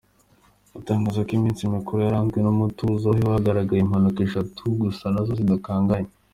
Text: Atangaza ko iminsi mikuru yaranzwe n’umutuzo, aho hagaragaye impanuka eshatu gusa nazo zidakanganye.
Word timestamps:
Atangaza 0.79 1.19
ko 1.27 1.31
iminsi 1.37 1.71
mikuru 1.75 1.99
yaranzwe 2.05 2.37
n’umutuzo, 2.41 3.05
aho 3.15 3.29
hagaragaye 3.35 3.81
impanuka 3.81 4.19
eshatu 4.27 4.61
gusa 4.81 5.03
nazo 5.13 5.31
zidakanganye. 5.39 6.11